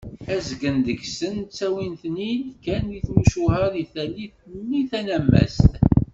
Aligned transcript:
Azgen 0.35 0.77
deg-sen 0.85 1.35
ttawin-ten-id 1.41 2.43
kan 2.63 2.85
d 2.93 2.95
timucuha 3.05 3.63
deg 3.73 3.85
tallit-nni 3.93 4.81
tanammast. 4.89 5.71